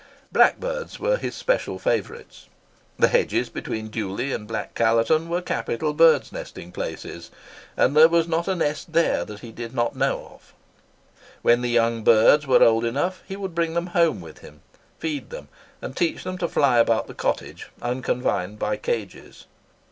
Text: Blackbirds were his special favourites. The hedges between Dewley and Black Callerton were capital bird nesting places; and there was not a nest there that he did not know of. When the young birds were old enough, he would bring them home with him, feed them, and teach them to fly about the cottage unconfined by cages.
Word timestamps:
Blackbirds 0.31 0.99
were 0.99 1.17
his 1.17 1.35
special 1.35 1.77
favourites. 1.77 2.47
The 2.97 3.09
hedges 3.09 3.49
between 3.49 3.89
Dewley 3.89 4.31
and 4.33 4.47
Black 4.47 4.73
Callerton 4.73 5.27
were 5.29 5.43
capital 5.43 5.93
bird 5.93 6.25
nesting 6.31 6.71
places; 6.71 7.29
and 7.77 7.95
there 7.95 8.09
was 8.09 8.27
not 8.27 8.47
a 8.47 8.55
nest 8.55 8.93
there 8.93 9.23
that 9.23 9.41
he 9.41 9.51
did 9.51 9.75
not 9.75 9.95
know 9.95 10.25
of. 10.33 10.55
When 11.43 11.61
the 11.61 11.69
young 11.69 12.03
birds 12.03 12.47
were 12.47 12.63
old 12.63 12.83
enough, 12.83 13.21
he 13.27 13.35
would 13.35 13.53
bring 13.53 13.75
them 13.75 13.87
home 13.93 14.21
with 14.21 14.39
him, 14.39 14.61
feed 14.97 15.29
them, 15.29 15.49
and 15.83 15.95
teach 15.95 16.23
them 16.23 16.39
to 16.39 16.47
fly 16.49 16.79
about 16.79 17.05
the 17.05 17.13
cottage 17.13 17.67
unconfined 17.79 18.57
by 18.57 18.77
cages. 18.77 19.45